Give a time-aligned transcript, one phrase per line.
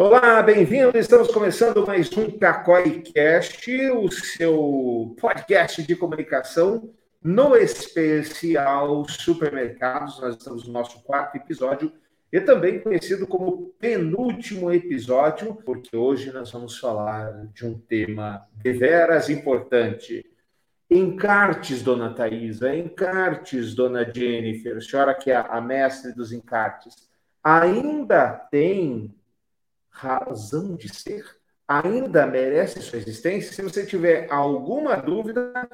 [0.00, 0.96] Olá, bem-vindo.
[0.96, 10.20] Estamos começando mais um Cacói Cast, o seu podcast de comunicação no especial Supermercados.
[10.20, 11.92] Nós estamos no nosso quarto episódio
[12.32, 19.28] e também conhecido como penúltimo episódio, porque hoje nós vamos falar de um tema deveras
[19.28, 20.24] importante.
[20.88, 26.94] Encartes, dona Thaisa, encartes, dona Jennifer, a senhora que é a mestre dos encartes,
[27.42, 29.17] ainda tem
[29.98, 31.24] razão de ser?
[31.66, 33.52] Ainda merece sua existência?
[33.52, 35.68] Se você tiver alguma dúvida,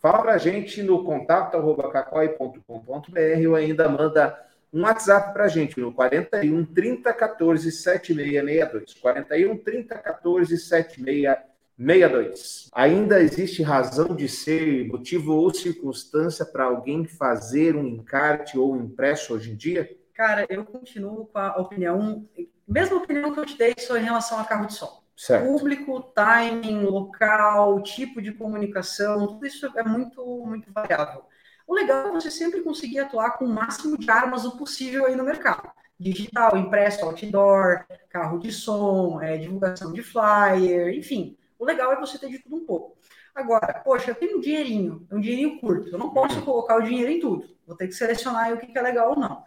[0.00, 1.58] fala para a gente no contato
[1.92, 8.94] cacoi.com.br ou ainda manda um WhatsApp para a gente no 41 30 14 7662.
[8.94, 12.70] 41 30 14 7662.
[12.72, 18.84] Ainda existe razão de ser, motivo ou circunstância para alguém fazer um encarte ou um
[18.84, 19.88] impresso hoje em dia?
[20.14, 22.26] Cara, eu continuo com a opinião,
[22.72, 25.02] mesma opinião que eu te dei só em relação a carro de som.
[25.16, 25.46] Certo.
[25.46, 31.24] Público, timing, local, tipo de comunicação, tudo isso é muito, muito variável.
[31.66, 35.16] O legal é você sempre conseguir atuar com o máximo de armas o possível aí
[35.16, 35.70] no mercado.
[35.98, 41.36] Digital, impresso, outdoor, carro de som, é, divulgação de flyer, enfim.
[41.58, 42.98] O legal é você ter de tudo um pouco.
[43.34, 47.10] Agora, poxa, eu tenho um dinheirinho, um dinheirinho curto, eu não posso colocar o dinheiro
[47.10, 47.48] em tudo.
[47.66, 49.44] Vou ter que selecionar o que é legal ou não.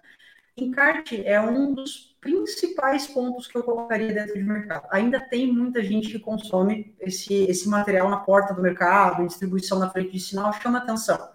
[0.58, 4.88] Encarte é um dos principais pontos que eu colocaria dentro de mercado.
[4.92, 9.80] Ainda tem muita gente que consome esse, esse material na porta do mercado, em distribuição
[9.80, 11.30] na frente de sinal, chama atenção.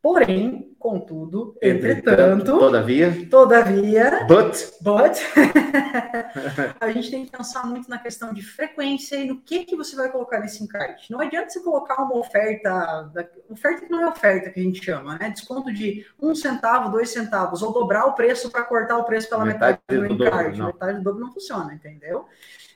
[0.00, 5.18] Porém, contudo, entretanto, todavia, todavia, but, but
[6.80, 9.96] a gente tem que pensar muito na questão de frequência e no que que você
[9.96, 11.10] vai colocar nesse encarte.
[11.10, 13.10] Não adianta você colocar uma oferta,
[13.50, 15.30] oferta que não é oferta que a gente chama, né?
[15.30, 19.44] Desconto de um centavo, dois centavos, ou dobrar o preço para cortar o preço pela
[19.44, 20.58] metade, metade do, do encarte.
[20.58, 22.24] Dobro, metade do dobro não funciona, entendeu?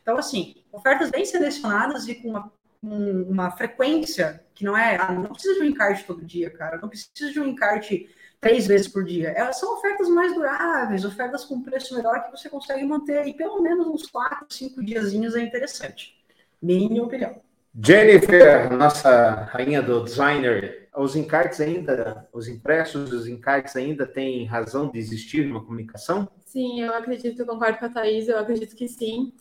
[0.02, 2.50] Então, assim, ofertas bem selecionadas e com uma
[2.82, 4.96] um, uma frequência que não é.
[4.96, 6.78] Ah, não precisa de um encarte todo dia, cara.
[6.78, 8.08] Não precisa de um encarte
[8.40, 9.28] três vezes por dia.
[9.30, 13.62] Elas são ofertas mais duráveis, ofertas com preço melhor que você consegue manter aí pelo
[13.62, 16.16] menos uns quatro, cinco diazinhos é interessante.
[16.60, 17.40] Minha opinião.
[17.80, 24.90] Jennifer, nossa rainha do designer, os encartes ainda, os impressos, os encartes ainda têm razão
[24.90, 26.28] de existir numa comunicação?
[26.44, 29.32] Sim, eu acredito, eu concordo com a Thaís, eu acredito que sim.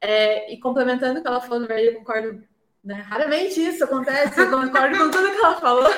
[0.00, 2.42] É, e complementando o que ela falou, eu concordo
[2.88, 3.02] né?
[3.02, 5.90] Raramente isso acontece, eu concordo com tudo que ela falou.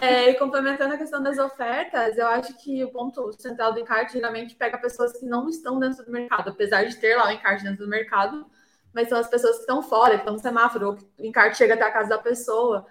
[0.00, 4.14] É, e complementando a questão das ofertas, eu acho que o ponto central do encarte
[4.14, 7.64] geralmente pega pessoas que não estão dentro do mercado, apesar de ter lá o encarte
[7.64, 8.46] dentro do mercado,
[8.94, 11.58] mas são as pessoas que estão fora, que estão no semáforo, ou que o encarte
[11.58, 12.86] chega até a casa da pessoa.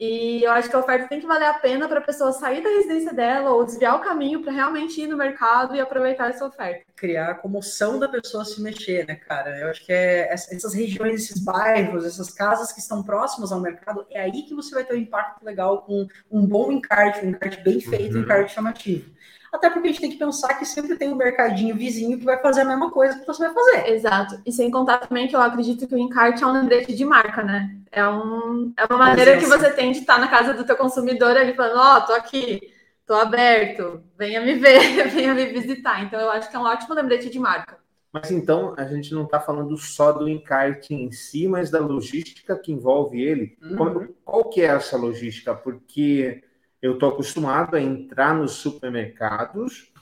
[0.00, 2.62] E eu acho que a oferta tem que valer a pena para a pessoa sair
[2.62, 6.46] da residência dela ou desviar o caminho para realmente ir no mercado e aproveitar essa
[6.46, 6.86] oferta.
[6.96, 9.58] Criar a comoção da pessoa se mexer, né, cara?
[9.58, 14.06] Eu acho que é essas regiões, esses bairros, essas casas que estão próximas ao mercado,
[14.10, 17.62] é aí que você vai ter um impacto legal com um bom encarte, um encarte
[17.62, 18.20] bem feito, uhum.
[18.20, 19.10] um encarte chamativo.
[19.52, 22.40] Até porque a gente tem que pensar que sempre tem um mercadinho vizinho que vai
[22.40, 23.92] fazer a mesma coisa que você vai fazer.
[23.92, 24.40] Exato.
[24.46, 27.42] E sem contar também que eu acredito que o encarte é um lembrete de marca,
[27.42, 27.74] né?
[27.90, 31.36] É, um, é uma maneira que você tem de estar na casa do teu consumidor
[31.36, 32.60] ali falando, ó, oh, tô aqui,
[33.04, 36.04] tô aberto, venha me ver, venha me visitar.
[36.04, 37.78] Então eu acho que é um ótimo lembrete de marca.
[38.12, 42.56] Mas então a gente não está falando só do encarte em si, mas da logística
[42.56, 43.56] que envolve ele.
[43.62, 43.76] Uhum.
[43.76, 45.54] Qual, qual que é essa logística?
[45.54, 46.42] Porque
[46.82, 49.92] eu estou acostumado a entrar nos supermercados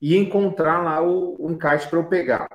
[0.00, 2.48] e encontrar lá o, o encarte para eu pegar.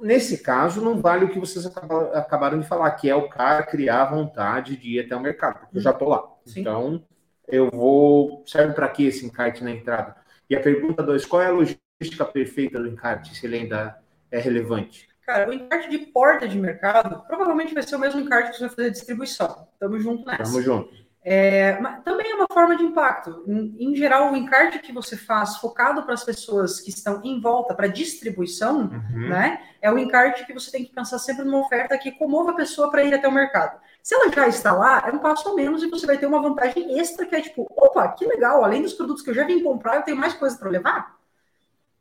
[0.00, 4.02] Nesse caso, não vale o que vocês acabaram de falar, que é o cara criar
[4.02, 6.24] a vontade de ir até o mercado, porque eu já estou lá.
[6.44, 6.60] Sim.
[6.60, 7.04] Então,
[7.46, 8.42] eu vou.
[8.46, 10.16] Serve para que esse encarte na entrada?
[10.50, 13.96] E a pergunta dois: qual é a logística perfeita do encarte, se ele ainda
[14.30, 15.08] é relevante?
[15.24, 18.66] Cara, o encarte de porta de mercado provavelmente vai ser o mesmo encarte que você
[18.66, 19.68] vai fazer distribuição.
[19.78, 20.42] Tamo junto nessa.
[20.42, 21.01] Tamo junto.
[21.24, 21.74] É,
[22.04, 23.44] também é uma forma de impacto.
[23.46, 27.40] Em, em, geral, o encarte que você faz focado para as pessoas que estão em
[27.40, 29.28] volta, para distribuição, uhum.
[29.28, 29.60] né?
[29.80, 32.90] É o encarte que você tem que pensar sempre numa oferta que comova a pessoa
[32.90, 33.80] para ir até o mercado.
[34.02, 36.42] Se ela já está lá, é um passo a menos e você vai ter uma
[36.42, 39.62] vantagem extra que é tipo, opa, que legal, além dos produtos que eu já vim
[39.62, 41.21] comprar, eu tenho mais coisa para levar.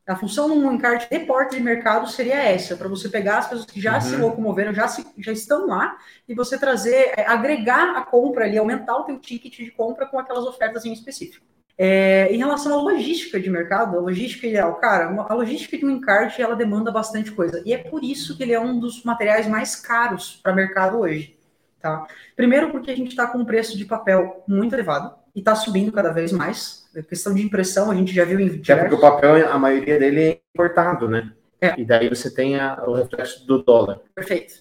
[0.07, 3.65] A função num encarte de porta de mercado seria essa, para você pegar as pessoas
[3.65, 4.01] que já uhum.
[4.01, 5.95] se locomoveram, já, se, já estão lá,
[6.27, 10.17] e você trazer, é, agregar a compra ali, aumentar o teu ticket de compra com
[10.17, 11.45] aquelas ofertas em específico.
[11.77, 15.89] É, em relação à logística de mercado, a logística ideal, cara, a logística de um
[15.89, 19.47] encarte, ela demanda bastante coisa, e é por isso que ele é um dos materiais
[19.47, 21.37] mais caros para mercado hoje,
[21.79, 22.05] tá?
[22.35, 25.91] Primeiro porque a gente está com um preço de papel muito elevado, e está subindo
[25.91, 28.69] cada vez mais, a questão de impressão, a gente já viu em diversos...
[28.69, 31.31] É porque o papel, a maioria dele é importado, né?
[31.61, 31.79] É.
[31.79, 34.01] E daí você tem a, o reflexo do dólar.
[34.15, 34.55] Perfeito.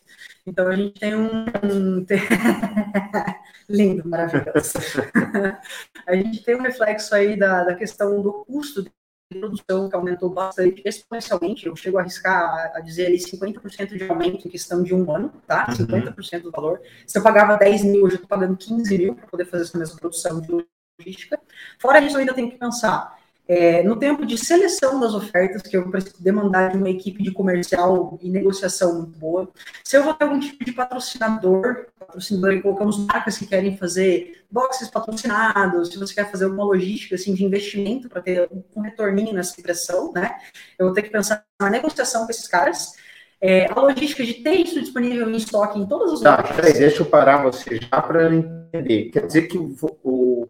[0.47, 1.45] Então a gente tem um.
[1.65, 2.07] um...
[3.69, 4.75] Lindo, maravilhoso.
[6.07, 8.91] a gente tem um reflexo aí da, da questão do custo de
[9.31, 11.67] produção que aumentou bastante, exponencialmente.
[11.67, 15.33] Eu chego a arriscar a dizer ali 50% de aumento em questão de um ano,
[15.47, 15.69] tá?
[15.69, 15.87] Uhum.
[15.87, 16.83] 50% do valor.
[17.07, 19.79] Se eu pagava 10 mil, hoje eu estou pagando 15 mil para poder fazer essa
[19.79, 20.53] mesma produção de
[21.01, 21.39] logística.
[21.79, 23.19] Fora isso, ainda tenho que pensar
[23.51, 27.33] é, no tempo de seleção das ofertas, que eu preciso demandar de uma equipe de
[27.33, 29.49] comercial e negociação muito boa,
[29.83, 34.89] se eu vou ter algum tipo de patrocinador, patrocinador, colocamos marcas que querem fazer boxes
[34.89, 39.61] patrocinados, se você quer fazer uma logística assim, de investimento para ter um retorninho nessa
[39.61, 40.37] impressão, né?
[40.79, 42.93] Eu vou ter que pensar na negociação com esses caras.
[43.41, 47.03] É, a logística de ter isso disponível em estoque em todas as tá, Peraí, deixa
[47.03, 49.11] eu parar você já para entender.
[49.11, 49.75] Quer dizer que o
[50.05, 50.47] o,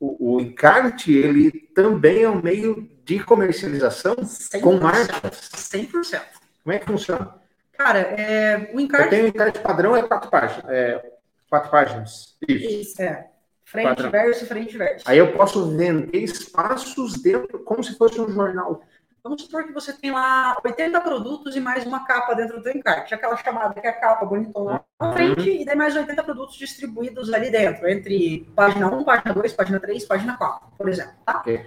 [0.00, 5.50] o encarte, ele também é um meio de comercialização 100%, com marcas.
[5.54, 6.20] 100%.
[6.62, 7.34] Como é que funciona?
[7.72, 9.04] Cara, é, o encarte...
[9.04, 10.64] Eu tenho um encarte padrão, é quatro páginas.
[10.68, 11.12] É,
[11.48, 12.36] quatro páginas.
[12.46, 12.68] Isso.
[12.68, 13.28] Isso é.
[13.64, 14.10] Frente, padrão.
[14.10, 15.04] verso, frente, verso.
[15.08, 18.82] Aí eu posso vender espaços dentro, como se fosse um jornal.
[19.26, 23.12] Vamos supor que você tem lá 80 produtos e mais uma capa dentro do encarte.
[23.12, 25.56] Aquela chamada que é a capa bonitona na frente uhum.
[25.56, 30.04] e daí mais 80 produtos distribuídos ali dentro, entre página 1, página 2, página 3,
[30.04, 31.14] página 4, por exemplo.
[31.26, 31.40] Tá?
[31.40, 31.66] Okay.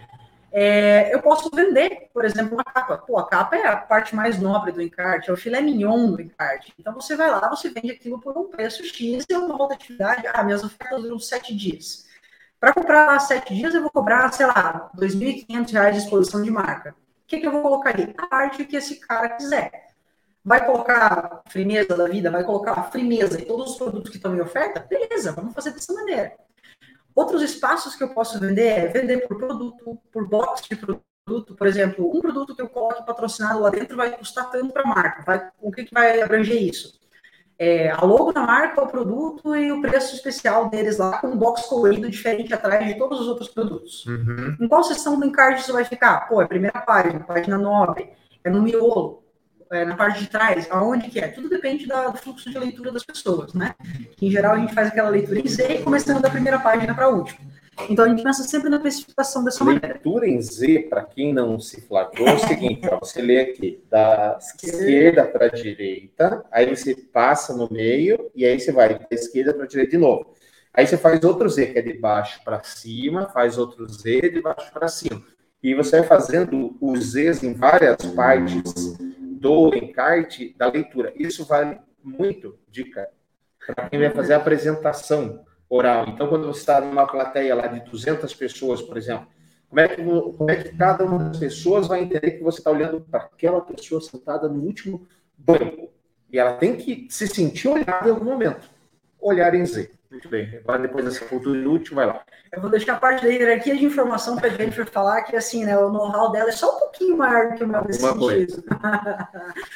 [0.54, 2.98] É, eu posso vender, por exemplo, uma capa.
[2.98, 6.22] Pô, a capa é a parte mais nobre do encarte, é o filé mignon do
[6.22, 6.74] encarte.
[6.80, 10.24] Então você vai lá, você vende aquilo por um preço X e uma outra atividade.
[10.34, 12.08] Ah, minhas ofertas duram 7 dias.
[12.58, 16.50] Para comprar lá 7 dias, eu vou cobrar, sei lá, R$ 2.500 de exposição de
[16.50, 16.96] marca
[17.30, 18.14] que, que eu vou colocar ali?
[18.18, 19.88] A parte que esse cara quiser.
[20.44, 24.42] Vai colocar firmeza da vida, vai colocar firmeza em todos os produtos que estão em
[24.42, 24.80] oferta?
[24.80, 26.34] Beleza, vamos fazer dessa maneira.
[27.14, 31.56] Outros espaços que eu posso vender é vender por produto, por box de produto.
[31.56, 34.88] Por exemplo, um produto que eu coloque patrocinado lá dentro vai custar tanto para a
[34.88, 35.24] marca.
[35.24, 36.99] Vai, o que, que vai abranger isso?
[37.60, 41.38] É, a logo da marca, o produto e o preço especial deles lá, com um
[41.38, 44.06] box colorido diferente atrás de todos os outros produtos.
[44.06, 44.56] Uhum.
[44.62, 46.22] Em qual seção do encarte isso vai ficar?
[46.30, 48.10] Pô, é primeira página, página 9,
[48.46, 49.22] é no miolo,
[49.70, 51.28] é na parte de trás, aonde que é?
[51.28, 53.76] Tudo depende da, do fluxo de leitura das pessoas, né?
[54.22, 57.10] Em geral, a gente faz aquela leitura em Z, começando da primeira página para a
[57.10, 57.49] última.
[57.88, 60.02] Então a gente pensa sempre na especificação dessa Leitura maneira.
[60.04, 63.84] Leitura em Z, para quem não se flagrou, é o seguinte: ó, você lê aqui
[63.90, 69.08] da esquerda para a direita, aí você passa no meio, e aí você vai da
[69.12, 70.34] esquerda para a direita de novo.
[70.74, 74.42] Aí você faz outro Z, que é de baixo para cima, faz outro Z de
[74.42, 75.22] baixo para cima.
[75.62, 81.12] E você vai fazendo os Zs em várias partes do encarte da leitura.
[81.16, 83.10] Isso vale muito, dica,
[83.66, 86.08] para quem vai fazer a apresentação oral.
[86.08, 89.28] Então, quando você está numa plateia lá de 200 pessoas, por exemplo,
[89.70, 92.72] como é que, como é que cada uma das pessoas vai entender que você está
[92.72, 95.08] olhando para aquela pessoa sentada no último
[95.38, 95.90] banco?
[96.32, 98.70] E ela tem que se sentir olhada em algum momento.
[99.20, 99.92] Olhar em Z.
[100.10, 100.58] Muito bem.
[100.58, 102.24] Agora, depois dessa cultura inútil, vai lá.
[102.52, 105.64] Eu vou deixar a parte da hierarquia de informação para a Jennifer falar que, assim,
[105.66, 108.64] né, o know-how dela é só um pouquinho maior que o meu nesse sentido.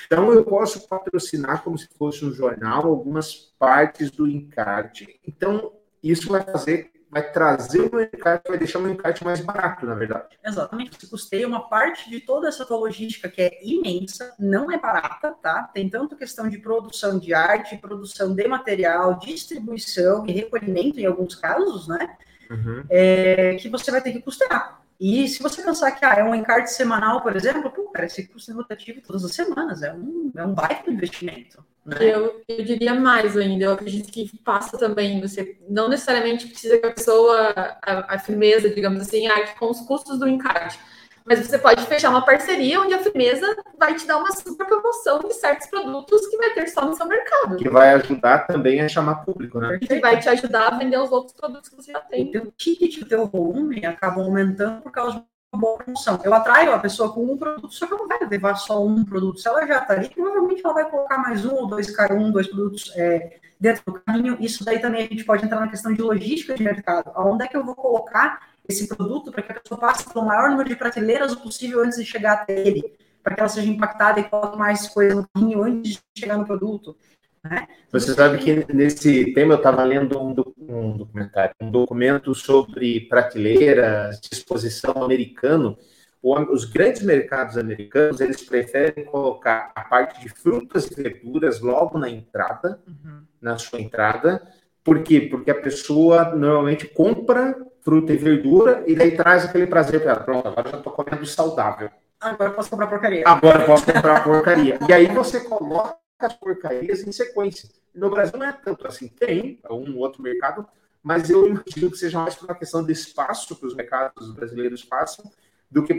[0.07, 5.19] então, eu posso patrocinar como se fosse um jornal algumas partes do encarte.
[5.28, 5.72] Então,
[6.04, 9.86] isso vai fazer, vai trazer o meu encarte, vai deixar o meu encarte mais barato,
[9.86, 10.38] na verdade.
[10.44, 10.98] Exatamente.
[11.00, 15.32] Você custeia uma parte de toda essa tua logística que é imensa, não é barata,
[15.42, 15.70] tá?
[15.74, 21.36] Tem tanto questão de produção de arte, produção de material, distribuição e recolhimento em alguns
[21.36, 22.18] casos, né?
[22.50, 22.83] Uhum.
[22.90, 24.83] É, que você vai ter que custear.
[25.00, 28.28] E se você pensar que ah, é um encarte semanal, por exemplo, pô, cara, esse
[28.28, 31.64] custo é rotativo todas as semanas, é um, é um baita investimento.
[31.85, 31.97] Né?
[32.02, 36.85] Eu, eu diria mais ainda, eu acredito que passa também, você não necessariamente precisa que
[36.85, 40.80] a pessoa, a, a firmeza, digamos assim, arque com os custos do encarte
[41.25, 45.19] mas você pode fechar uma parceria onde a firmeza vai te dar uma super promoção
[45.19, 47.56] de certos produtos que vai ter só no seu mercado.
[47.57, 49.80] Que vai ajudar também a chamar público, né?
[49.80, 52.28] Que vai te ajudar a vender os outros produtos que você já tem.
[52.28, 55.23] O teu ticket, o teu volume acaba aumentando por causa
[55.57, 56.19] boa promoção.
[56.24, 59.04] Eu atraio a pessoa com um produto, só que ela não vai levar só um
[59.04, 59.40] produto.
[59.40, 62.92] Se ela já está ali, provavelmente ela vai colocar mais um dois, um, dois produtos
[62.95, 64.38] é, dentro do caminho.
[64.40, 67.12] Isso daí também a gente pode entrar na questão de logística de mercado.
[67.16, 70.50] Aonde é que eu vou colocar esse produto para que a pessoa passe pelo maior
[70.50, 74.24] número de prateleiras possível antes de chegar até ele, para que ela seja impactada e
[74.24, 76.95] coloque mais coisa no caminho antes de chegar no produto.
[77.44, 77.68] Né?
[77.92, 84.19] Você sabe que nesse tema eu estava lendo um, um, documentário, um documento sobre prateleiras,
[84.21, 85.78] disposição americano.
[86.21, 92.09] Os grandes mercados americanos eles preferem colocar a parte de frutas e verduras logo na
[92.09, 93.23] entrada, uhum.
[93.42, 94.42] na sua entrada.
[94.83, 95.21] Por quê?
[95.21, 100.21] Porque a pessoa normalmente compra fruta e verdura, e daí traz aquele prazer para ela.
[100.21, 101.90] Pronto, agora já estou comendo saudável.
[102.21, 103.23] Agora eu posso comprar porcaria.
[103.26, 104.80] Agora eu posso comprar porcaria.
[104.88, 107.70] E aí você coloca as porcarias em sequência.
[107.94, 109.08] No Brasil não é tanto assim.
[109.08, 110.68] Tem um outro mercado,
[111.02, 114.82] mas eu imagino que seja mais por uma questão de espaço que os mercados brasileiros
[114.82, 115.30] façam
[115.70, 115.94] do que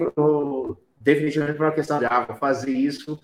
[0.96, 3.20] definitivamente por uma questão de, ah, vou fazer isso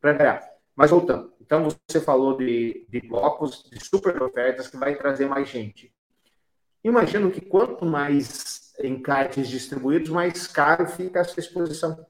[0.00, 0.54] para ganhar.
[0.76, 1.32] Mas voltando.
[1.40, 5.92] Então, você falou de, de blocos, de super ofertas que vai trazer mais gente.
[6.82, 12.06] Imagino que quanto mais encartes distribuídos, mais caro fica essa exposição.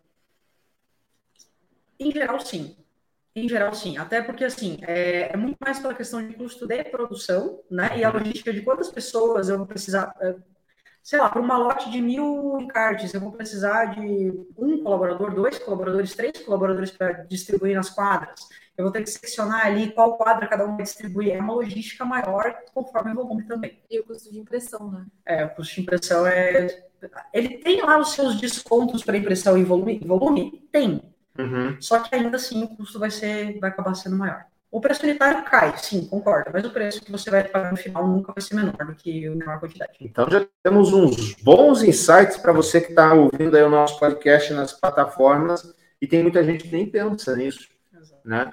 [1.99, 2.76] Em geral, sim.
[3.37, 3.99] Em geral, sim.
[3.99, 7.99] Até porque, assim, é, é, muito mais pela questão de custo de produção, né?
[7.99, 10.14] E a logística de quantas pessoas eu vou precisar.
[10.21, 10.37] É,
[11.03, 15.59] sei lá, para uma lote de mil encartes, eu vou precisar de um colaborador, dois
[15.59, 18.49] colaboradores, três colaboradores para distribuir nas quadras.
[18.76, 21.35] Eu vou ter que seccionar ali qual quadra cada um vai distribuir.
[21.35, 23.81] É uma logística maior conforme o volume também.
[23.91, 25.07] E o custo de impressão, né?
[25.26, 26.85] É, o custo de impressão é.
[27.33, 30.00] Ele tem lá os seus descontos para impressão em volume?
[30.05, 30.67] Volume?
[30.73, 31.13] Tem.
[31.38, 31.76] Uhum.
[31.81, 34.45] Só que ainda assim o custo vai ser, vai acabar sendo maior.
[34.75, 38.09] O preço unitário cai, sim, concordo, mas o preço que você vai pagar no final
[38.09, 39.93] nunca vai ser menor do que a menor quantidade.
[40.00, 44.53] Então já temos uns bons insights para você que está ouvindo aí o nosso podcast
[44.53, 48.21] nas plataformas e tem muita gente que nem pensa nisso, Exato.
[48.25, 48.53] né?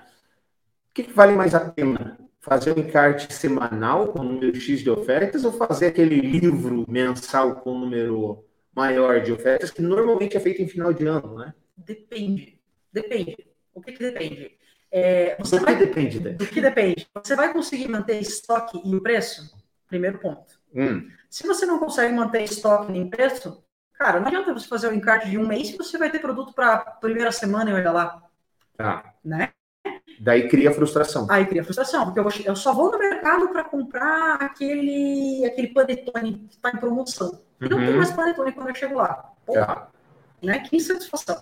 [0.91, 2.19] O que, que vale mais a pena?
[2.39, 7.79] Fazer um encarte semanal com número X de ofertas ou fazer aquele livro mensal com
[7.79, 8.45] número
[8.75, 11.53] maior de ofertas que normalmente é feito em final de ano, né?
[11.75, 12.60] Depende.
[12.91, 13.37] Depende.
[13.73, 14.57] O que, que depende?
[14.91, 16.19] É, você vai, que depende?
[16.19, 16.31] Né?
[16.31, 17.07] Do que depende?
[17.23, 19.55] Você vai conseguir manter estoque e o preço?
[19.87, 20.59] Primeiro ponto.
[20.75, 21.09] Hum.
[21.29, 24.93] Se você não consegue manter estoque nem preço, cara, não adianta você fazer o um
[24.93, 28.23] encarte de um mês se você vai ter produto para primeira semana e olha lá.
[28.75, 29.13] Tá.
[29.23, 29.51] Né?
[30.19, 31.25] Daí cria frustração.
[31.29, 35.69] Aí cria frustração, porque eu, vou, eu só vou no mercado para comprar aquele, aquele
[35.69, 37.41] panetone que está em promoção.
[37.59, 37.97] E não tem uhum.
[37.97, 39.31] mais panetone quando eu chego lá.
[39.45, 39.89] Pô, tá.
[40.41, 40.59] né?
[40.59, 41.41] Que insatisfação.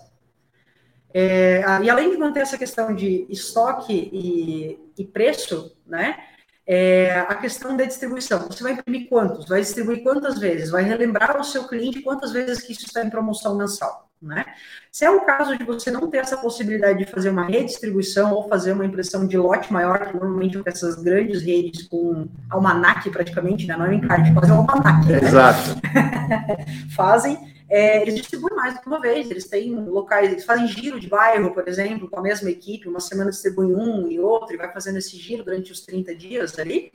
[1.13, 6.17] É, e além de manter essa questão de estoque e, e preço, né?
[6.71, 8.45] É, a questão da distribuição.
[8.47, 9.47] Você vai imprimir quantos?
[9.47, 10.69] Vai distribuir quantas vezes?
[10.69, 14.45] Vai relembrar o seu cliente quantas vezes que isso está em promoção mensal, né?
[14.91, 18.47] Se é o caso de você não ter essa possibilidade de fazer uma redistribuição ou
[18.47, 23.65] fazer uma impressão de lote maior, que normalmente com essas grandes redes com almanac praticamente,
[23.65, 23.75] né?
[23.75, 25.07] Não é um encarte, quase um almanac.
[25.07, 25.23] Né?
[25.23, 25.75] Exato.
[26.95, 30.99] Fazem é, eles distribuem mais do que uma vez, eles têm locais, eles fazem giro
[30.99, 34.57] de bairro, por exemplo, com a mesma equipe, uma semana distribui um e outro, e
[34.57, 36.91] vai fazendo esse giro durante os 30 dias ali,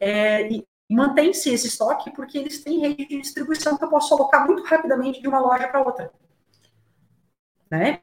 [0.00, 4.46] é, e mantém-se esse estoque porque eles têm rede de distribuição que eu posso alocar
[4.46, 6.10] muito rapidamente de uma loja para outra.
[7.70, 8.00] Né?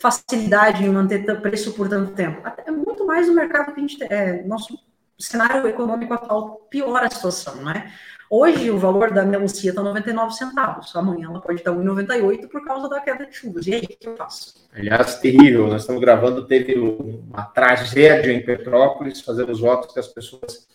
[0.00, 2.42] Facilidade em manter preço por tanto tempo.
[2.64, 4.08] É muito mais no mercado que a gente tem.
[4.10, 4.76] É, nosso
[5.18, 7.92] cenário econômico atual piora a situação, né?
[8.28, 12.88] Hoje o valor da melancia está 99 centavos, amanhã ela pode estar 1,98 por causa
[12.88, 13.66] da queda de chuvas.
[13.68, 14.68] E aí, o que eu faço?
[14.74, 20.66] Aliás, terrível, nós estamos gravando, teve uma tragédia em Petrópolis, fazemos votos que as pessoas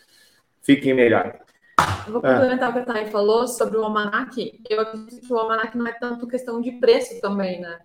[0.62, 1.40] fiquem melhor.
[2.08, 4.62] Eu vou complementar o que a Thay falou sobre o almanac.
[4.70, 7.80] Eu acredito que o almanac não é tanto questão de preço também, né?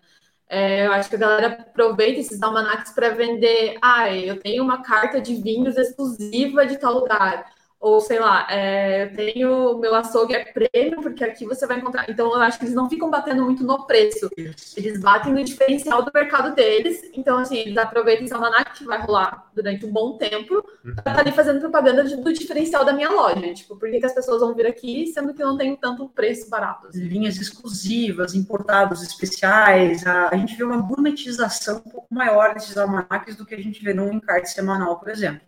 [0.49, 3.77] É, eu acho que a galera aproveita esses almanacs para vender.
[3.83, 9.05] Ah, eu tenho uma carta de vinhos exclusiva de tal lugar ou sei lá, é,
[9.05, 12.09] eu tenho meu açougue é prêmio, porque aqui você vai encontrar.
[12.09, 14.31] Então, eu acho que eles não ficam batendo muito no preço.
[14.77, 17.03] Eles batem no diferencial do mercado deles.
[17.13, 20.95] Então, assim, eles aproveitam esse almanac que vai rolar durante um bom tempo, uhum.
[20.95, 23.55] para estar tá ali fazendo propaganda do diferencial da minha loja.
[23.55, 26.09] Tipo, por que, que as pessoas vão vir aqui, sendo que eu não tenho tanto
[26.09, 26.89] preço barato?
[26.89, 27.01] Assim?
[27.01, 30.07] Linhas exclusivas, importados especiais.
[30.07, 33.83] A, a gente vê uma gourmetização um pouco maior desses almanacs do que a gente
[33.83, 35.41] vê num encarte semanal, por exemplo.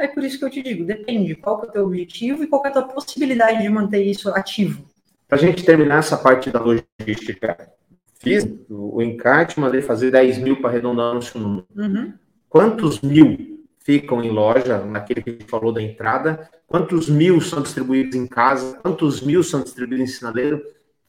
[0.00, 2.64] É por isso que eu te digo, depende qual é o teu objetivo e qual
[2.64, 4.84] é a tua possibilidade de manter isso ativo.
[5.28, 7.70] Para a gente terminar essa parte da logística,
[8.18, 11.66] fiz o encarte, mandei fazer 10 mil para arredondar seu número.
[11.76, 12.14] Uhum.
[12.48, 16.48] Quantos mil ficam em loja, naquele que a gente falou da entrada?
[16.66, 18.78] Quantos mil são distribuídos em casa?
[18.78, 20.62] Quantos mil são distribuídos em sinaleiro?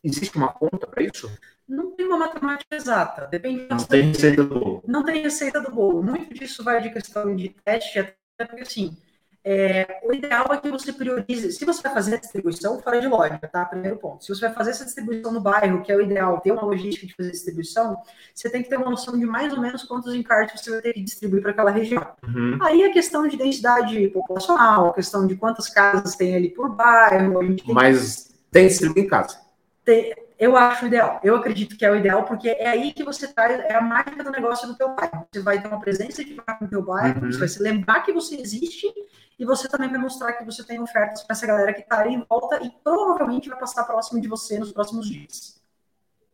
[0.03, 1.31] Existe uma conta para isso?
[1.67, 3.67] Não tem uma matemática exata, depende.
[3.69, 4.83] Não tem receita do bolo.
[4.85, 6.03] Não tem receita do bolo.
[6.03, 7.97] Muito disso vai de questão de teste,
[8.45, 8.97] porque assim,
[9.43, 11.51] é, o ideal é que você priorize.
[11.51, 13.65] Se você vai fazer a distribuição, fora de loja, tá?
[13.65, 14.23] Primeiro ponto.
[14.23, 17.07] Se você vai fazer essa distribuição no bairro, que é o ideal, ter uma logística
[17.07, 17.97] de fazer distribuição,
[18.35, 20.93] você tem que ter uma noção de mais ou menos quantos encartes você vai ter
[20.93, 22.05] que distribuir para aquela região.
[22.23, 22.59] Uhum.
[22.61, 27.39] Aí a questão de densidade populacional, a questão de quantas casas tem ali por bairro.
[27.65, 29.39] Mas tem, tem distribuir em casa.
[29.83, 31.19] Tem, eu acho ideal.
[31.23, 34.23] Eu acredito que é o ideal, porque é aí que você traz, é a mágica
[34.23, 35.27] do negócio do teu bairro.
[35.31, 37.31] Você vai ter uma presença de marca no teu bairro, uhum.
[37.31, 38.91] você vai se lembrar que você existe
[39.39, 42.13] e você também vai mostrar que você tem ofertas para essa galera que está ali
[42.13, 45.61] em volta e provavelmente vai passar próximo de você nos próximos dias.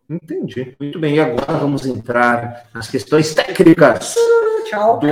[0.09, 0.75] Entendi.
[0.79, 1.15] Muito bem.
[1.15, 4.15] E agora vamos entrar nas questões técnicas
[4.69, 4.99] Tchau.
[4.99, 5.07] do.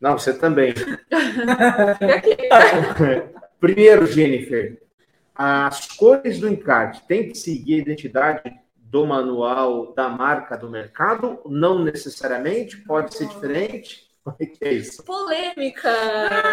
[0.00, 0.72] Não, você também.
[3.60, 4.82] Primeiro, Jennifer,
[5.34, 11.40] as cores do encarte têm que seguir a identidade do manual da marca do mercado?
[11.46, 14.10] Não necessariamente, pode ser diferente.
[14.22, 15.02] Como é que é isso?
[15.04, 15.90] Polêmica!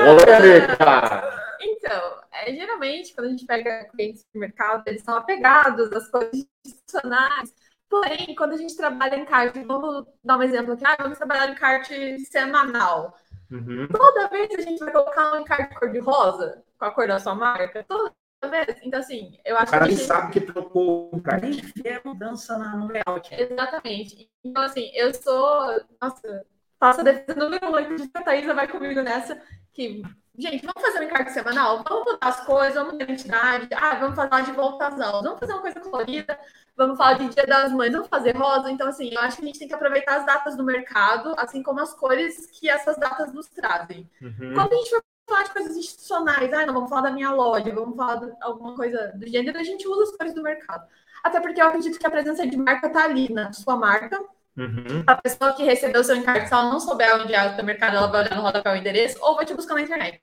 [0.06, 1.50] Polêmica!
[1.62, 6.48] Então, é, geralmente, quando a gente pega clientes do mercado, eles são apegados às coisas
[6.66, 7.54] institucionais.
[7.90, 11.50] Porém, quando a gente trabalha em carte, vamos dar um exemplo aqui, ah, vamos trabalhar
[11.50, 13.18] em carte semanal.
[13.52, 13.88] Uhum.
[13.88, 17.84] Toda vez a gente vai colocar um encarte cor-de-rosa, com a cor da sua marca,
[17.88, 18.14] toda
[18.48, 18.78] vez.
[18.84, 19.92] Então, assim, eu O acho cara que.
[19.96, 21.46] gente- sabe que trocou o encarte.
[21.48, 23.34] Nem vê a mudança na- no layout.
[23.34, 24.30] Exatamente.
[24.44, 25.82] Então, assim, eu sou.
[26.02, 26.46] Nossa,
[26.80, 27.76] faço a defesa número um.
[27.76, 29.42] Acredito que a Thaisa vai comigo nessa.
[29.74, 30.02] Que,
[30.38, 31.84] gente, vamos fazer um encarte semanal?
[31.88, 33.68] Vamos mudar as coisas, vamos mudar a identidade.
[33.76, 35.24] Ah, vamos falar de volta às aulas.
[35.24, 36.40] Vamos fazer uma coisa colorida.
[36.76, 37.92] Vamos falar de Dia das Mães.
[37.92, 38.72] Vamos fazer rosa.
[38.72, 41.62] Então, assim, eu acho que a gente tem que aproveitar as datas do mercado, assim
[41.62, 44.10] como as cores que essas datas nos trazem.
[44.22, 44.54] Uhum.
[44.54, 47.74] Quando a gente for falar de coisas institucionais, ah, não, vamos falar da minha loja,
[47.74, 50.86] vamos falar de alguma coisa do gênero, a gente usa as cores do mercado.
[51.24, 54.20] Até porque eu acredito que a presença de marca está ali na sua marca.
[54.58, 55.04] Uhum.
[55.08, 57.64] A pessoa que recebeu o seu encarte, se ela não souber onde é o seu
[57.64, 60.22] mercado, ela vai olhar no rodapé o endereço ou vai te buscar na internet.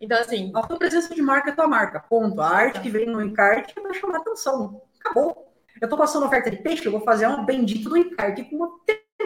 [0.00, 2.00] Então, assim, A tua presença de marca é tua marca.
[2.00, 2.40] Ponto.
[2.40, 4.80] A arte que vem no encarte vai chamar atenção.
[5.00, 5.52] Acabou.
[5.80, 8.70] Eu tô passando oferta de peixe, eu vou fazer um bendito do encarte com uma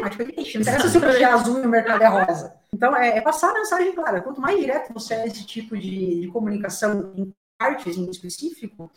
[0.03, 0.55] temática de peixe.
[0.59, 2.55] Não interessa se o peixe é azul e o mercado é rosa.
[2.75, 4.21] Então, é, é passar a mensagem clara.
[4.21, 8.91] Quanto mais direto você é esse tipo de, de comunicação em artes em específico,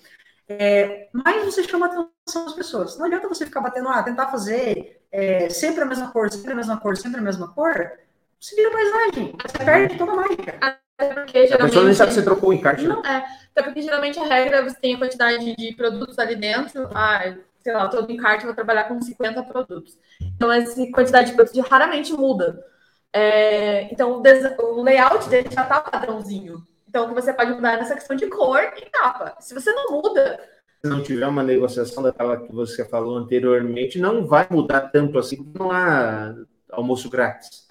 [0.48, 2.98] é, mais você chama a atenção das pessoas.
[2.98, 6.56] Não adianta você ficar batendo, ah, tentar fazer é, sempre a mesma cor, sempre a
[6.56, 7.92] mesma cor, sempre a mesma cor.
[8.40, 9.36] Você vira paisagem.
[9.42, 10.58] Você perde toda a mágica.
[10.98, 11.96] até porque A pessoa nem geralmente.
[11.96, 12.88] sabe que você trocou o encarte.
[12.88, 12.94] né?
[12.94, 13.26] Não, é.
[13.52, 16.90] Até porque geralmente a regra você tem a quantidade de produtos ali dentro.
[16.94, 19.98] Ah, sei lá, todo encarte eu vou trabalhar com 50 produtos.
[20.22, 22.64] Então, essa quantidade de produtos raramente muda.
[23.12, 26.62] É, então, o, layout dele já tá padrãozinho.
[26.88, 29.36] Então, o que você pode mudar é nessa questão de cor e capa.
[29.40, 30.40] Se você não muda,
[30.84, 35.52] Se não tiver uma negociação daquela que você falou anteriormente, não vai mudar tanto assim,
[35.58, 36.36] não há
[36.70, 37.66] almoço grátis.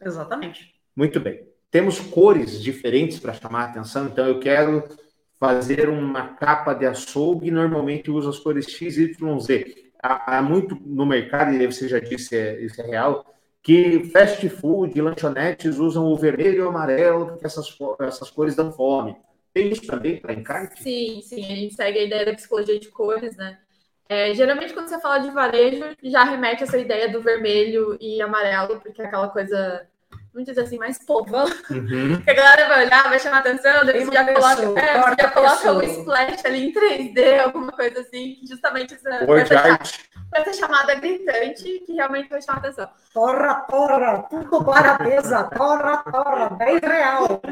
[0.00, 0.76] Exatamente.
[0.94, 1.44] Muito bem.
[1.72, 4.84] Temos cores diferentes para chamar a atenção, então eu quero
[5.42, 9.90] fazer uma capa de açougue, normalmente uso as cores X, Y, Z.
[10.00, 13.26] Há, há muito no mercado, e você já disse, é, isso é real,
[13.60, 18.70] que fast food, lanchonetes usam o vermelho e o amarelo, porque essas, essas cores dão
[18.70, 19.16] fome.
[19.52, 20.80] Tem isso também para encarte?
[20.80, 23.58] sim, sim, a gente segue a ideia da psicologia de cores, né?
[24.08, 28.78] É, geralmente, quando você fala de varejo, já remete essa ideia do vermelho e amarelo,
[28.80, 29.88] porque é aquela coisa,
[30.32, 31.46] vamos dizer assim, mais povão.
[31.70, 32.20] Uhum.
[32.22, 35.16] Que a galera vai olhar, vai chamar atenção, daí Tem você já coloca, pessoa, é,
[35.20, 35.84] já coloca o pessoa.
[35.84, 39.78] splash ali em 3D, alguma coisa assim, que justamente essa, de essa,
[40.34, 42.88] essa chamada gritante que realmente vai chamar atenção.
[43.12, 45.44] Torra, torra, tudo para a mesa.
[45.44, 47.42] Torra, torra, 10 real.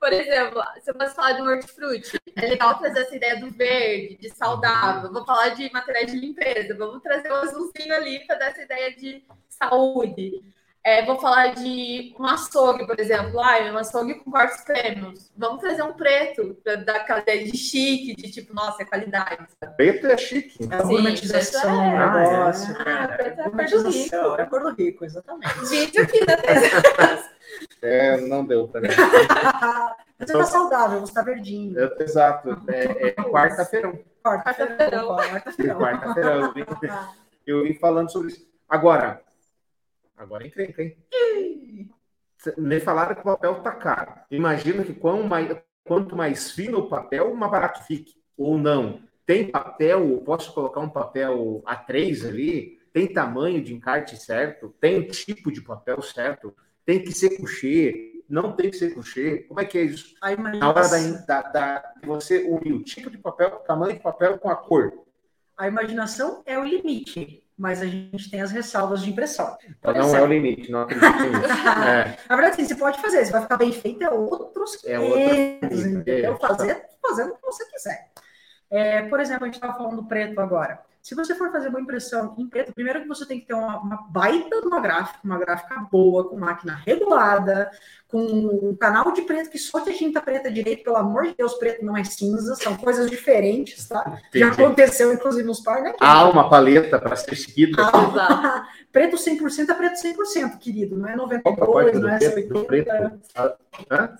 [0.00, 3.50] Por exemplo, se eu fosse falar de um hortifruti, é legal trazer essa ideia do
[3.50, 5.12] verde, de saudável.
[5.12, 8.94] Vou falar de materiais de limpeza, vamos trazer um azulzinho ali para dar essa ideia
[8.96, 10.42] de saúde.
[10.86, 13.40] É, vou falar de um açougue, por exemplo.
[13.40, 15.32] Ah, um açougue com cortes prêmios.
[15.34, 19.46] Vamos trazer um preto para dar ideia de chique, de tipo, nossa, é qualidade.
[19.78, 20.58] Preto é chique.
[20.70, 22.30] É Sim, gourmetização isso é.
[22.30, 22.76] negócio.
[22.80, 23.22] Ah, cara.
[23.22, 24.40] é, é cor do Gourmetização, rico.
[24.42, 25.54] é cor do rico, exatamente.
[25.70, 26.36] Vídeo aqui, né?
[27.82, 28.88] É, não deu para mim.
[30.18, 31.78] Você tá saudável, você tá verdinho.
[31.78, 32.58] É, Exato.
[32.68, 33.98] É, é quarta-feirão.
[34.24, 35.16] Quarta-feirão.
[35.78, 36.40] Quarta-feirão.
[36.40, 36.64] Eu vim-
[37.46, 38.46] Eu vim falando sobre isso.
[38.68, 39.20] Agora,
[40.16, 40.96] agora encrenca, hein?
[42.58, 44.12] Me falaram que o papel tá caro.
[44.30, 45.48] Imagina que quão mais,
[45.84, 48.14] quanto mais fino o papel, mais barato fique.
[48.36, 49.02] Ou não.
[49.24, 52.78] Tem papel, posso colocar um papel A3 ali?
[52.92, 54.74] Tem tamanho de encarte certo?
[54.80, 56.54] Tem tipo de papel certo?
[56.84, 58.22] Tem que ser coucher?
[58.28, 59.46] Não tem que ser coucher?
[59.48, 60.14] Como é que é isso?
[60.20, 64.02] Aí, Na hora da, da, da- você unir o tipo de papel, o tamanho de
[64.02, 64.92] papel com a cor.
[65.56, 69.56] A imaginação é o limite, mas a gente tem as ressalvas de impressão.
[69.82, 71.62] Por não é exemplo, o limite, não acredito nisso.
[71.82, 74.98] É, Na verdade, sim, você pode fazer, se vai ficar bem feito, é outros É
[74.98, 76.34] outra 500, coisa, entendeu?
[76.34, 76.38] é.
[76.38, 78.10] Fazer, fazendo o que você quiser.
[78.70, 80.80] É, por exemplo, a gente estava falando do preto agora.
[81.04, 83.78] Se você for fazer uma impressão em preto, primeiro que você tem que ter uma,
[83.78, 87.70] uma baita de uma gráfica, uma gráfica boa, com máquina regulada,
[88.08, 91.52] com um canal de preto que só tem tinta preta direito, pelo amor de Deus,
[91.56, 94.18] preto não é cinza, são coisas diferentes, tá?
[94.34, 94.62] Já entendi.
[94.62, 95.92] aconteceu, inclusive, nos par, né?
[96.00, 97.82] Há uma paleta para ser seguida.
[97.82, 100.96] Ah, preto 100% é preto 100%, querido.
[100.96, 102.48] Não é Qual que é a 92, não é preto?
[102.48, 102.66] Do 80.
[102.66, 103.20] preto?
[103.90, 104.16] Ah,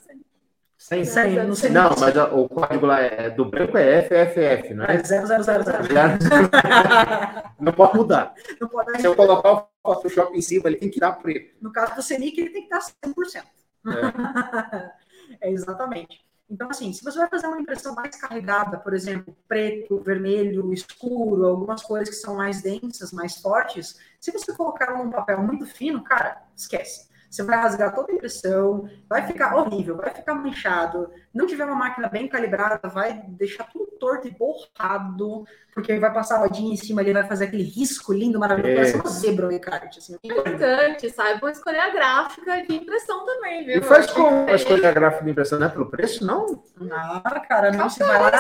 [0.85, 4.85] Sem, Sem, não sei Não, mas o código lá é do branco é FFF, não
[4.85, 4.97] é?
[4.97, 5.25] É 0000.
[7.59, 8.35] Não pode mudar.
[8.61, 11.57] Não pode Se eu colocar o Photoshop em cima, ele tem que dar preto.
[11.63, 13.45] No caso do Senic, ele tem que estar 100%.
[15.41, 15.51] É.
[15.51, 16.23] exatamente.
[16.51, 21.47] Então, assim, se você vai fazer uma impressão mais carregada, por exemplo, preto, vermelho, escuro,
[21.47, 26.05] algumas cores que são mais densas, mais fortes, se você colocar num papel muito fino,
[26.05, 27.09] cara, esquece.
[27.35, 31.11] Você vai rasgar toda a impressão, vai ficar horrível, vai ficar manchado.
[31.35, 35.45] Não tiver uma máquina bem calibrada, vai deixar tudo torto e borrado,
[35.75, 38.95] porque vai passar a rodinha em cima ali, vai fazer aquele risco lindo, maravilhoso, parece
[38.95, 40.17] uma zebra o encarte, assim.
[40.23, 43.79] Importante, saibam escolher a gráfica de impressão também, viu?
[43.79, 46.63] E faz como que a escolha gráfica de impressão, não é pelo preço, não?
[46.93, 48.31] Ah, cara, não, vai lá.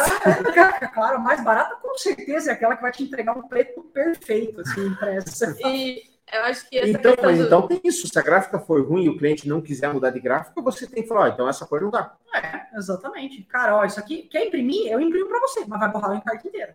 [0.94, 4.87] Claro, mais barata com certeza é aquela que vai te entregar um preto perfeito, assim,
[4.87, 5.57] impresso.
[5.66, 8.07] E eu acho que essa Então, mas do- então tem isso.
[8.09, 11.03] Se a gráfica for ruim e o cliente não quiser mudar de gráfica, você tem
[11.03, 12.16] que falar, ó, então essa cor não dá.
[12.35, 13.42] É, exatamente.
[13.44, 14.90] Cara, ó, isso aqui, quer imprimir?
[14.90, 16.75] Eu imprimo pra você, mas vai borrar o encarte inteiro.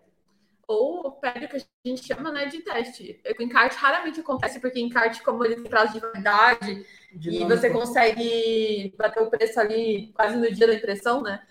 [0.66, 3.20] ou pede o que a gente chama né, de teste.
[3.38, 7.70] O encarte raramente acontece, porque encarte, como ele tem prazo de validade, De e você
[7.70, 11.42] consegue bater o preço ali quase no dia da impressão, né?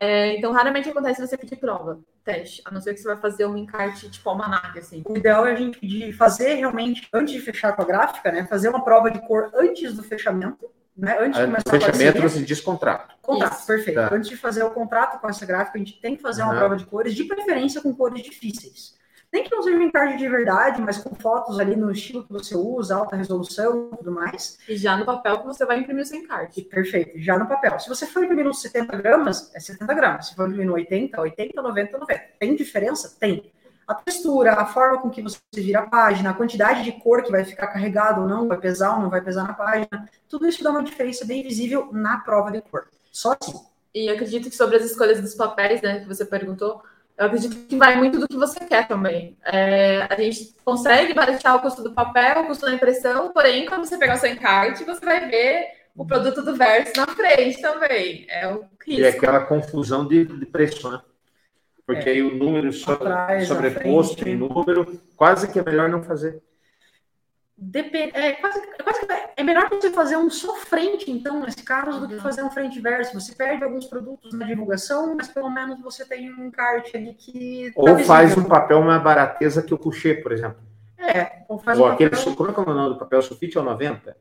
[0.00, 3.46] É, então, raramente acontece você pedir prova, teste, a não ser que você vai fazer
[3.46, 5.02] um encarte tipo almanac, assim.
[5.04, 8.46] O ideal é a gente pedir, fazer realmente, antes de fechar com a gráfica, né?
[8.46, 11.16] Fazer uma prova de cor antes do fechamento, né?
[11.20, 13.16] Antes de começar a fechamento você diz contrato.
[13.20, 13.66] Contrato, Isso.
[13.66, 13.96] perfeito.
[13.96, 14.14] Tá.
[14.14, 16.60] Antes de fazer o contrato com essa gráfica, a gente tem que fazer uma Aham.
[16.60, 18.96] prova de cores, de preferência com cores difíceis.
[19.32, 22.32] Nem que não seja um encarte de verdade, mas com fotos ali no estilo que
[22.32, 24.58] você usa, alta resolução e tudo mais.
[24.66, 26.62] E já no papel que você vai imprimir o seu encarte.
[26.62, 27.78] Perfeito, já no papel.
[27.78, 30.28] Se você for imprimir nos 70 gramas, é 70 gramas.
[30.28, 32.24] Se for imprimir no 80, 80, 90, 90.
[32.38, 33.16] Tem diferença?
[33.20, 33.52] Tem.
[33.86, 37.30] A textura, a forma com que você vira a página, a quantidade de cor que
[37.30, 40.62] vai ficar carregado ou não, vai pesar ou não vai pesar na página, tudo isso
[40.62, 42.86] dá uma diferença bem visível na prova de cor.
[43.10, 43.58] Só assim.
[43.94, 46.82] E acredito que sobre as escolhas dos papéis, né, que você perguntou,
[47.18, 49.36] eu acredito que vai muito do que você quer também.
[49.44, 53.84] É, a gente consegue baratear o custo do papel, o custo da impressão, porém, quando
[53.84, 58.24] você pegar o seu encarte, você vai ver o produto do Verso na frente também.
[58.28, 59.18] É o E é risco.
[59.26, 61.00] aquela confusão de, de preço, né?
[61.84, 62.12] Porque É.
[62.12, 66.40] aí o número so- Atrás, sobreposto em número, quase que é melhor não fazer.
[67.56, 69.00] Depende, é, quase, quase
[69.38, 72.20] é melhor você fazer um só frente, então, nesse caso, do que Uhum.
[72.20, 73.14] fazer um frente verso.
[73.18, 77.72] Você perde alguns produtos na divulgação, mas pelo menos você tem um encarte ali que.
[77.74, 78.44] tá Ou faz visível.
[78.44, 80.58] um papel mais barateza que o coucher, por exemplo.
[80.98, 83.22] É, ou faz Ou um aquele, papel- como é que é o nome do papel
[83.22, 83.56] sulfite?
[83.56, 84.16] É o 90?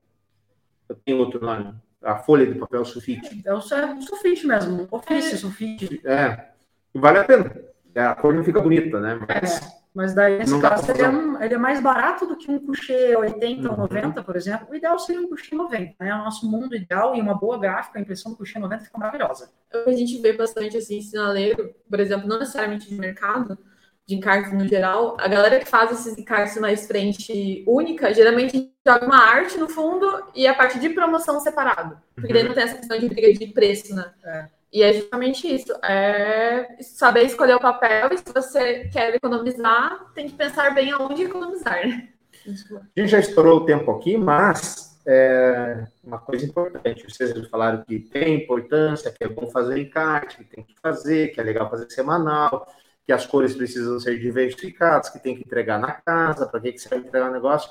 [0.88, 1.74] Eu tenho outro nome.
[2.04, 3.42] A folha de papel sulfite.
[3.44, 6.00] É o su- sulfite mesmo, ofício sulfite.
[6.06, 6.50] É,
[6.94, 7.52] vale a pena.
[7.96, 9.20] É, A cor não fica bonita, né?
[9.28, 12.38] Mas É, mas daí, nesse Não caso, ele é, um- ele é mais barato do
[12.38, 13.82] que um coucher 80 ou Uhum.
[13.82, 14.68] 90, por exemplo.
[14.70, 16.14] O ideal seria um coucher 90, né?
[16.14, 19.50] O nosso mundo ideal e uma boa gráfica, a impressão do coucher 90 fica maravilhosa.
[19.74, 23.58] O que a gente vê bastante assim, sinaleiro, por exemplo, não necessariamente de mercado,
[24.06, 29.06] de encartes no geral, a galera que faz esses encartes mais frente única, geralmente joga
[29.06, 31.98] uma arte no fundo e a parte de promoção separado.
[32.16, 34.14] Porque daí não tem essa questão de briga de preço, né?
[34.24, 34.46] É.
[34.72, 35.74] E é justamente isso.
[35.84, 41.24] É saber escolher o papel e se você quer economizar, tem que pensar bem aonde
[41.24, 42.10] economizar, né?
[42.46, 47.04] A gente já estourou o tempo aqui, mas é uma coisa importante.
[47.04, 51.40] Vocês falaram que tem importância, que é bom fazer encarte, que tem que fazer, que
[51.40, 52.68] é legal fazer semanal,
[53.06, 56.80] que as cores precisam ser diversificadas, que tem que entregar na casa, para que, que
[56.80, 57.70] você vai entregar o negócio.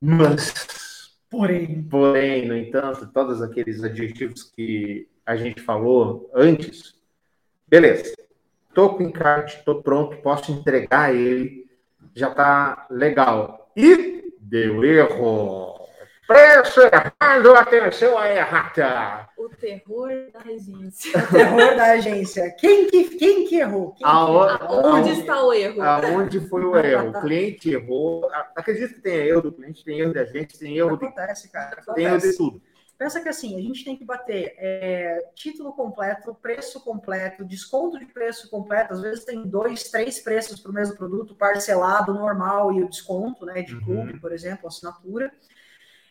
[0.00, 0.80] Mas,
[1.30, 6.94] Porém, porém, no entanto, todos aqueles adjetivos que a gente falou antes,
[7.68, 8.14] beleza.
[8.74, 11.66] Tô com o encarte, tô pronto, posso entregar ele,
[12.14, 13.70] já tá legal.
[13.76, 15.78] E deu erro.
[16.26, 19.28] Preço errado, atenção à errata.
[19.36, 21.18] O terror da regência.
[21.18, 22.54] o terror da agência.
[22.56, 23.90] Quem que, quem que errou?
[23.90, 24.62] Quem que Aonde-?
[24.64, 25.82] Onde Aonde- está o erro?
[25.82, 27.10] Aonde foi o erro?
[27.10, 28.30] O cliente errou.
[28.54, 31.82] Acredito que tem erro do cliente, tem erro da gente, tem erro de, Acontece, cara.
[31.96, 32.36] tem erro de Acontece.
[32.36, 32.62] tudo.
[33.00, 38.04] Pensa que assim, a gente tem que bater é, título completo, preço completo, desconto de
[38.04, 38.92] preço completo.
[38.92, 43.46] Às vezes tem dois, três preços para o mesmo produto, parcelado, normal e o desconto,
[43.46, 43.62] né?
[43.62, 43.80] De Uhum.
[43.80, 45.32] clube, por exemplo, assinatura.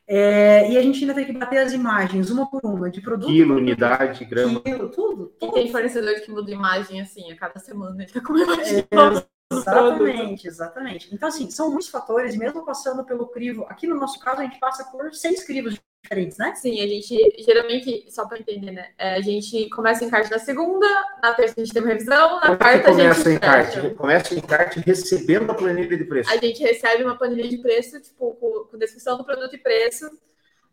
[0.08, 3.30] É, e a gente ainda tem que bater as imagens, uma por uma, de produto.
[3.30, 4.60] Quilo, unidade, grama.
[4.60, 5.32] Quilo, tudo.
[5.36, 5.54] E tudo.
[5.54, 9.30] tem fornecedor que muda imagem assim, a cada semana ele tá com É, imagem nova.
[9.52, 11.14] Exatamente, exatamente.
[11.14, 14.44] Então, assim, são muitos fatores, e mesmo passando pelo crivo, aqui no nosso caso, a
[14.44, 16.54] gente passa por seis crivos diferentes, né?
[16.56, 18.90] Sim, a gente geralmente, só para entender, né?
[18.98, 20.88] é, a gente começa o encarte na segunda,
[21.22, 23.82] na terça a gente tem uma revisão, na Como é quarta a começa gente encarte?
[23.82, 23.96] fecha.
[23.96, 26.32] Começa o encarte recebendo a planilha de preço.
[26.32, 30.10] A gente recebe uma planilha de preço, tipo, com, com descrição do produto e preço.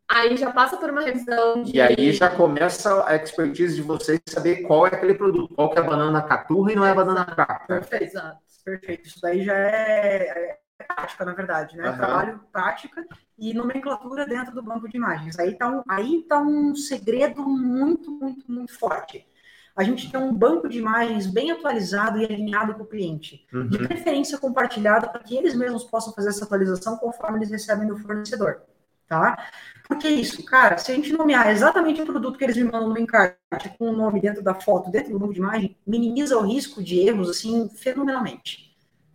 [0.08, 1.76] Aí já passa por uma revisão de...
[1.76, 5.78] E aí já começa a expertise de vocês saber qual é aquele produto, qual que
[5.78, 7.66] é a banana caturra e não é a banana capa.
[7.66, 8.20] Perfeito,
[8.64, 9.08] perfeito.
[9.08, 11.90] Isso daí já é, é prática, na verdade, né?
[11.90, 11.96] Uhum.
[11.96, 13.06] Trabalho, prática
[13.38, 15.38] e nomenclatura dentro do banco de imagens.
[15.38, 19.26] Aí está um, aí tá um segredo muito, muito, muito forte.
[19.74, 23.68] A gente tem um banco de imagens bem atualizado e alinhado com o cliente, uhum.
[23.68, 27.96] de preferência compartilhado para que eles mesmos possam fazer essa atualização conforme eles recebem do
[27.98, 28.62] fornecedor
[29.08, 29.50] tá?
[29.88, 32.98] Porque isso, cara, se a gente nomear exatamente o produto que eles me mandam no
[32.98, 33.36] encarte
[33.78, 36.98] com o nome dentro da foto, dentro do banco de imagem, minimiza o risco de
[36.98, 38.65] erros, assim, fenomenalmente,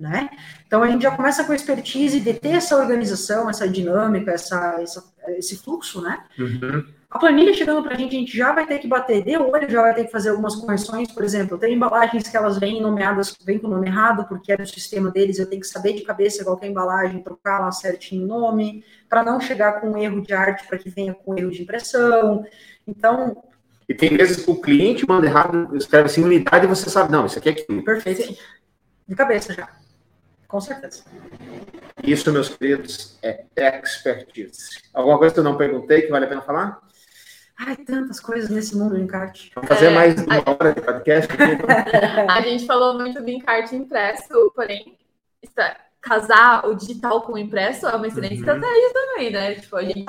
[0.01, 0.29] né?
[0.65, 4.77] Então, a gente já começa com a expertise de ter essa organização, essa dinâmica, essa,
[4.81, 6.23] essa esse fluxo, né?
[6.37, 6.83] Uhum.
[7.09, 9.69] A planilha chegando para a gente, a gente já vai ter que bater de olho,
[9.69, 11.11] já vai ter que fazer algumas correções.
[11.11, 14.57] Por exemplo, tem embalagens que elas vêm nomeadas, vêm com o nome errado, porque é
[14.57, 17.71] do sistema deles, eu tenho que saber de cabeça qual é a embalagem, trocar lá
[17.71, 21.37] certinho o nome, para não chegar com um erro de arte, para que venha com
[21.37, 22.45] erro de impressão.
[22.87, 23.43] Então.
[23.89, 27.25] E tem vezes que o cliente manda errado, escreve assim unidade e você sabe, não,
[27.25, 27.83] isso aqui é aquilo.
[27.83, 28.37] Perfeito.
[29.05, 29.67] De cabeça já.
[30.51, 31.05] Com certeza.
[32.03, 34.81] Isso, meus queridos, é expertise.
[34.93, 36.81] Alguma coisa que eu não perguntei que vale a pena falar?
[37.57, 39.49] Ai, tantas coisas nesse mundo do encarte.
[39.55, 40.51] Vamos fazer é, mais uma a...
[40.51, 41.31] hora de podcast.
[42.27, 44.97] a gente falou muito do encarte impresso, porém,
[45.41, 48.39] está, casar o digital com o impresso é uma excelente uhum.
[48.39, 49.55] estratégia também, né?
[49.55, 50.05] Tipo, a gente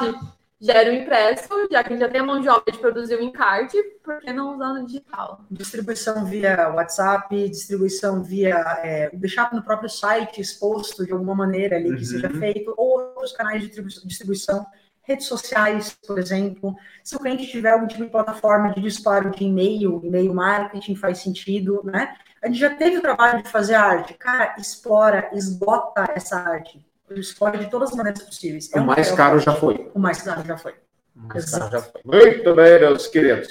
[0.63, 3.77] gera o impresso, já que já tem a mão de obra de produzir o encarte,
[4.05, 5.45] por que não usar no digital?
[5.51, 11.89] Distribuição via WhatsApp, distribuição via é, deixar no próprio site exposto de alguma maneira ali
[11.89, 12.05] que uhum.
[12.05, 14.65] seja feito, ou outros canais de distribuição
[15.03, 16.77] redes sociais, por exemplo.
[17.03, 21.19] Se o cliente tiver algum tipo de plataforma de disparo de e-mail, e-mail marketing faz
[21.19, 22.15] sentido, né?
[22.41, 24.15] A gente já teve o trabalho de fazer arte.
[24.15, 26.85] Cara, explora, esgota essa arte.
[27.17, 28.71] Explora de todas as maneiras possíveis.
[28.73, 29.91] É o mais caro já foi.
[29.95, 30.75] O mais caro já foi.
[31.15, 32.01] Mais caro já foi.
[32.05, 33.49] Muito bem, meus queridos.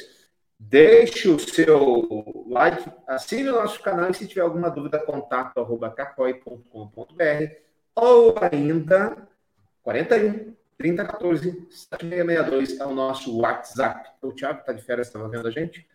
[0.60, 5.90] Deixe o seu like, assine o nosso canal e se tiver alguma dúvida, contato arroba
[5.90, 7.56] cacoi.com.br
[7.96, 9.18] ou ainda
[9.82, 14.10] 41 3014 7662 é o nosso WhatsApp.
[14.22, 15.88] O Thiago está de férias, estava vendo a gente?